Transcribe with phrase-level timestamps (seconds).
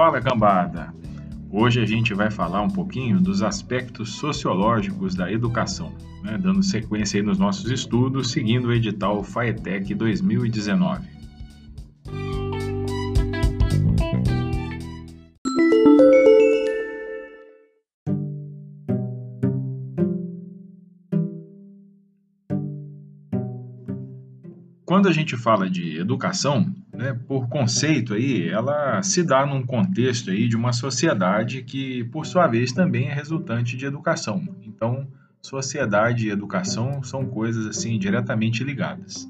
[0.00, 0.94] Fala cambada!
[1.50, 6.38] Hoje a gente vai falar um pouquinho dos aspectos sociológicos da educação, né?
[6.38, 11.06] dando sequência aí nos nossos estudos, seguindo o edital FAETEC 2019.
[24.86, 30.30] Quando a gente fala de educação, né, por conceito aí, ela se dá num contexto
[30.30, 34.46] aí de uma sociedade que, por sua vez, também é resultante de educação.
[34.62, 35.08] Então,
[35.40, 39.26] sociedade e educação são coisas assim diretamente ligadas.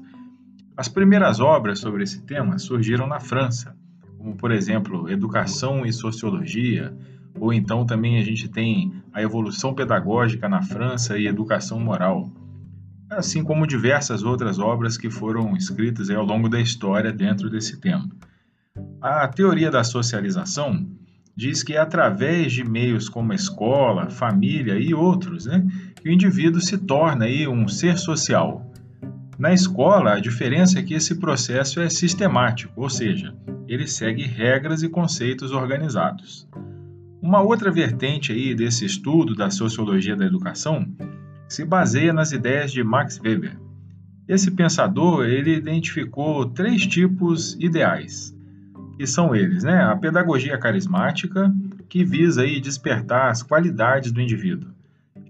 [0.75, 3.73] As primeiras obras sobre esse tema surgiram na França,
[4.17, 6.93] como por exemplo, Educação e Sociologia,
[7.39, 12.29] ou então também a gente tem a Evolução Pedagógica na França e Educação Moral
[13.11, 18.09] assim como diversas outras obras que foram escritas ao longo da história dentro desse tema.
[19.01, 20.87] A teoria da socialização
[21.35, 26.11] diz que é através de meios como a escola, família e outros, né, que o
[26.11, 28.65] indivíduo se torna aí um ser social.
[29.37, 33.33] Na escola, a diferença é que esse processo é sistemático, ou seja,
[33.67, 36.47] ele segue regras e conceitos organizados.
[37.21, 40.87] Uma outra vertente aí desse estudo da sociologia da educação
[41.51, 43.57] se baseia nas ideias de Max Weber.
[44.25, 48.33] Esse pensador ele identificou três tipos ideais,
[48.97, 49.83] que são eles, né?
[49.83, 51.53] A pedagogia carismática,
[51.89, 54.71] que visa aí despertar as qualidades do indivíduo.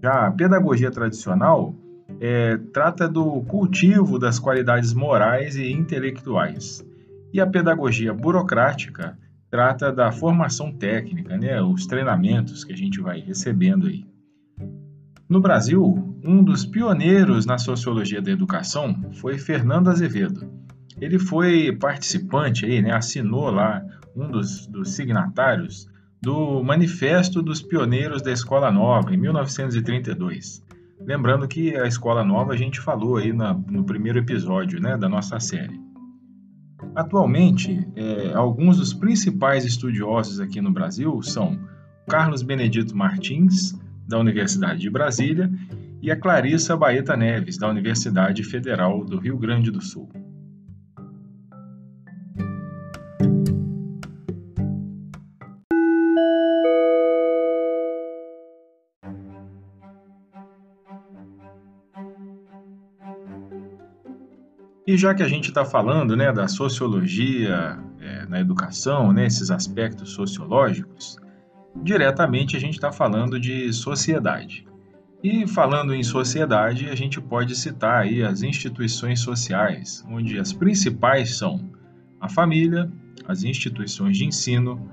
[0.00, 1.74] Já a pedagogia tradicional
[2.20, 6.86] é, trata do cultivo das qualidades morais e intelectuais.
[7.32, 9.18] E a pedagogia burocrática
[9.50, 11.60] trata da formação técnica, né?
[11.60, 14.11] Os treinamentos que a gente vai recebendo aí.
[15.32, 20.46] No Brasil, um dos pioneiros na sociologia da educação foi Fernando Azevedo.
[21.00, 23.82] Ele foi participante, aí, né, assinou lá
[24.14, 25.88] um dos, dos signatários
[26.20, 30.62] do Manifesto dos Pioneiros da Escola Nova, em 1932.
[31.00, 35.08] Lembrando que a Escola Nova a gente falou aí na, no primeiro episódio né, da
[35.08, 35.80] nossa série.
[36.94, 41.58] Atualmente, é, alguns dos principais estudiosos aqui no Brasil são
[42.06, 43.72] Carlos Benedito Martins,
[44.12, 45.50] da Universidade de Brasília,
[46.02, 50.06] e a Clarissa Baeta Neves, da Universidade Federal do Rio Grande do Sul.
[64.86, 69.50] E já que a gente está falando né, da sociologia é, na educação, né, esses
[69.50, 71.16] aspectos sociológicos,
[71.74, 74.66] diretamente a gente está falando de sociedade.
[75.22, 81.36] E falando em sociedade, a gente pode citar aí as instituições sociais, onde as principais
[81.36, 81.70] são
[82.20, 82.90] a família,
[83.26, 84.90] as instituições de ensino,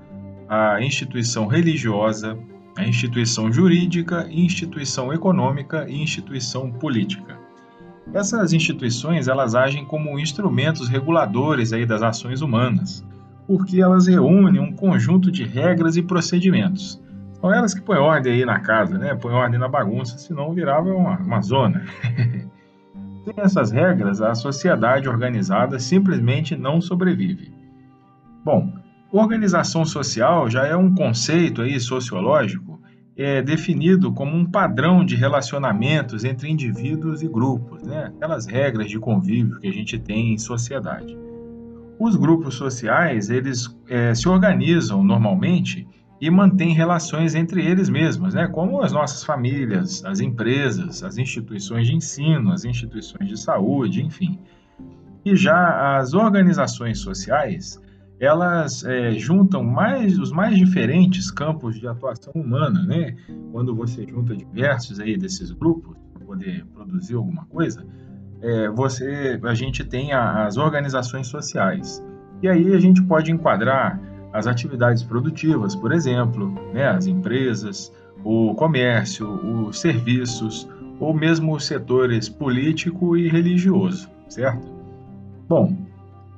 [0.48, 2.38] a instituição religiosa,
[2.76, 7.38] a instituição jurídica, instituição econômica e instituição política.
[8.12, 13.04] Essas instituições elas agem como instrumentos reguladores aí das ações humanas,
[13.50, 17.02] porque elas reúnem um conjunto de regras e procedimentos.
[17.32, 19.12] São elas que põem ordem aí na casa, né?
[19.16, 21.84] Põem ordem na bagunça, senão virava uma, uma zona.
[23.24, 27.52] Sem essas regras, a sociedade organizada simplesmente não sobrevive.
[28.44, 28.72] Bom,
[29.10, 32.80] organização social já é um conceito aí sociológico
[33.16, 38.12] é definido como um padrão de relacionamentos entre indivíduos e grupos, né?
[38.14, 41.18] Aquelas regras de convívio que a gente tem em sociedade.
[42.00, 45.86] Os grupos sociais, eles é, se organizam normalmente
[46.18, 48.46] e mantêm relações entre eles mesmos, né?
[48.46, 54.38] como as nossas famílias, as empresas, as instituições de ensino, as instituições de saúde, enfim.
[55.26, 57.78] E já as organizações sociais,
[58.18, 63.14] elas é, juntam mais os mais diferentes campos de atuação humana, né?
[63.52, 67.86] Quando você junta diversos aí desses grupos para poder produzir alguma coisa,
[68.42, 72.02] é, você, a gente tem a, as organizações sociais.
[72.42, 74.00] E aí a gente pode enquadrar
[74.32, 77.92] as atividades produtivas, por exemplo, né, as empresas,
[78.24, 79.28] o comércio,
[79.66, 84.70] os serviços, ou mesmo os setores político e religioso, certo?
[85.48, 85.76] Bom,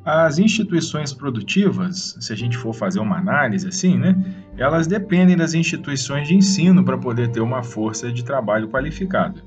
[0.05, 4.17] as instituições produtivas, se a gente for fazer uma análise assim, né,
[4.57, 9.43] elas dependem das instituições de ensino para poder ter uma força de trabalho qualificada.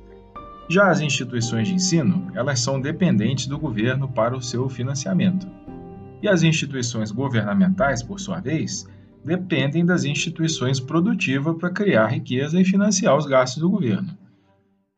[0.67, 5.47] Já as instituições de ensino, elas são dependentes do governo para o seu financiamento.
[6.21, 8.87] E as instituições governamentais, por sua vez,
[9.23, 14.09] dependem das instituições produtivas para criar riqueza e financiar os gastos do governo.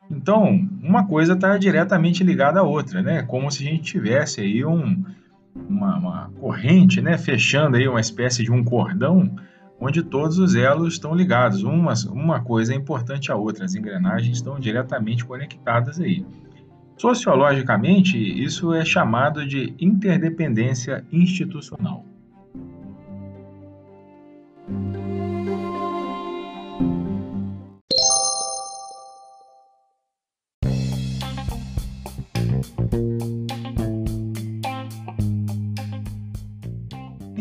[0.10, 3.24] Então, uma coisa está diretamente ligada à outra, né?
[3.24, 5.04] Como se a gente tivesse aí um,
[5.54, 7.18] uma, uma, corrente, né?
[7.18, 9.36] Fechando aí uma espécie de um cordão,
[9.80, 11.64] onde todos os elos estão ligados.
[11.64, 16.26] Uma, uma coisa é importante à outra, as engrenagens estão diretamente conectadas aí.
[16.98, 22.04] Sociologicamente, isso é chamado de interdependência institucional.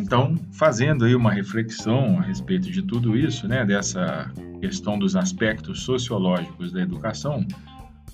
[0.07, 4.31] Então, fazendo aí uma reflexão a respeito de tudo isso, né, dessa
[4.61, 7.45] questão dos aspectos sociológicos da educação,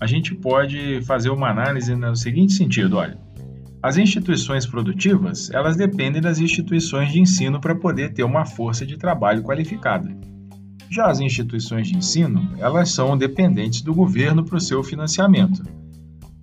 [0.00, 3.18] a gente pode fazer uma análise no seguinte sentido, olha,
[3.82, 8.96] as instituições produtivas, elas dependem das instituições de ensino para poder ter uma força de
[8.96, 10.08] trabalho qualificada.
[10.90, 15.62] Já as instituições de ensino, elas são dependentes do governo para o seu financiamento.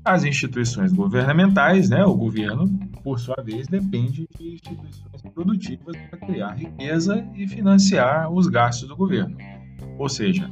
[0.05, 2.65] As instituições governamentais, né, o governo,
[3.03, 5.03] por sua vez, depende de instituições
[5.33, 9.37] produtivas para criar riqueza e financiar os gastos do governo.
[9.97, 10.49] Ou seja,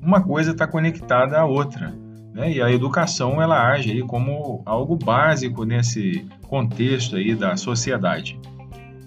[0.00, 1.94] uma coisa está conectada à outra.
[2.32, 2.54] Né?
[2.54, 8.38] E a educação ela age aí como algo básico nesse contexto aí da sociedade.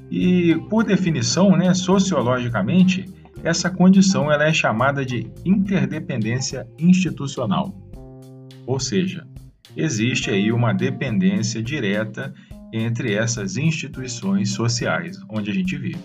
[0.09, 3.05] E por definição, né, sociologicamente,
[3.43, 7.73] essa condição ela é chamada de interdependência institucional.
[8.65, 9.27] Ou seja,
[9.75, 12.33] existe aí uma dependência direta
[12.77, 16.00] entre essas instituições sociais onde a gente vive.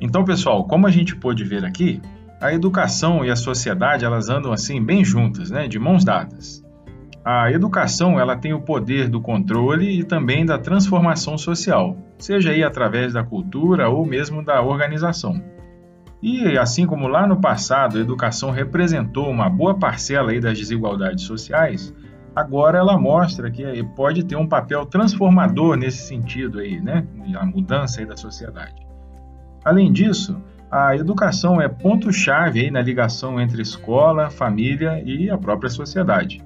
[0.00, 2.00] Então, pessoal, como a gente pôde ver aqui,
[2.40, 6.63] a educação e a sociedade elas andam assim bem juntas, né, de mãos dadas.
[7.24, 12.62] A educação ela tem o poder do controle e também da transformação social, seja aí
[12.62, 15.42] através da cultura ou mesmo da organização.
[16.22, 21.24] E assim como lá no passado a educação representou uma boa parcela aí das desigualdades
[21.24, 21.94] sociais,
[22.36, 27.06] agora ela mostra que pode ter um papel transformador nesse sentido aí, né,
[27.36, 28.86] a mudança aí da sociedade.
[29.64, 30.38] Além disso,
[30.70, 36.44] a educação é ponto-chave aí na ligação entre escola, família e a própria sociedade.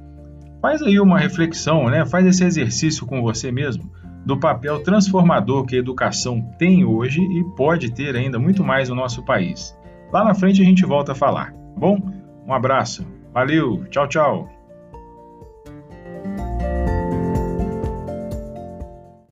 [0.60, 2.04] Faz aí uma reflexão, né?
[2.04, 3.90] Faz esse exercício com você mesmo
[4.24, 8.94] do papel transformador que a educação tem hoje e pode ter ainda muito mais no
[8.94, 9.76] nosso país.
[10.12, 11.54] Lá na frente a gente volta a falar.
[11.76, 11.98] Bom,
[12.46, 13.06] um abraço.
[13.32, 14.57] Valeu, tchau, tchau.